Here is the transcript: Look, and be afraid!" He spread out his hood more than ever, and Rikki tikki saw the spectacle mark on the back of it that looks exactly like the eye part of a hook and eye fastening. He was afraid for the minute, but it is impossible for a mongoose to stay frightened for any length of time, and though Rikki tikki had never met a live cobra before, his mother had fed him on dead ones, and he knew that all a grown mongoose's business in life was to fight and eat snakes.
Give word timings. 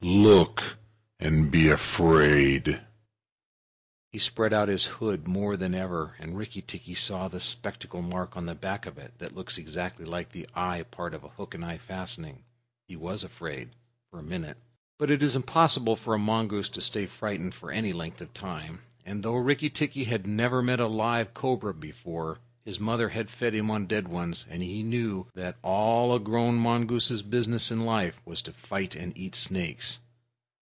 Look, 0.03 0.79
and 1.19 1.51
be 1.51 1.69
afraid!" 1.69 2.81
He 4.11 4.17
spread 4.17 4.51
out 4.51 4.67
his 4.67 4.85
hood 4.85 5.27
more 5.27 5.55
than 5.55 5.75
ever, 5.75 6.15
and 6.17 6.35
Rikki 6.35 6.63
tikki 6.63 6.95
saw 6.95 7.27
the 7.27 7.39
spectacle 7.39 8.01
mark 8.01 8.35
on 8.35 8.47
the 8.47 8.55
back 8.55 8.87
of 8.87 8.97
it 8.97 9.13
that 9.19 9.35
looks 9.35 9.59
exactly 9.59 10.03
like 10.03 10.31
the 10.31 10.49
eye 10.55 10.83
part 10.89 11.13
of 11.13 11.23
a 11.23 11.29
hook 11.29 11.53
and 11.53 11.63
eye 11.63 11.77
fastening. 11.77 12.43
He 12.87 12.95
was 12.95 13.23
afraid 13.23 13.69
for 14.09 14.17
the 14.17 14.27
minute, 14.27 14.57
but 14.97 15.11
it 15.11 15.21
is 15.21 15.35
impossible 15.35 15.95
for 15.95 16.15
a 16.15 16.19
mongoose 16.19 16.69
to 16.69 16.81
stay 16.81 17.05
frightened 17.05 17.53
for 17.53 17.71
any 17.71 17.93
length 17.93 18.21
of 18.21 18.33
time, 18.33 18.81
and 19.05 19.21
though 19.21 19.35
Rikki 19.35 19.69
tikki 19.69 20.05
had 20.05 20.25
never 20.25 20.63
met 20.63 20.79
a 20.79 20.87
live 20.87 21.35
cobra 21.35 21.75
before, 21.75 22.39
his 22.63 22.79
mother 22.79 23.09
had 23.09 23.27
fed 23.27 23.55
him 23.55 23.71
on 23.71 23.87
dead 23.87 24.07
ones, 24.07 24.45
and 24.47 24.61
he 24.61 24.83
knew 24.83 25.25
that 25.33 25.57
all 25.63 26.13
a 26.13 26.19
grown 26.19 26.55
mongoose's 26.55 27.23
business 27.23 27.71
in 27.71 27.83
life 27.83 28.21
was 28.23 28.43
to 28.43 28.53
fight 28.53 28.93
and 28.95 29.17
eat 29.17 29.35
snakes. 29.35 29.97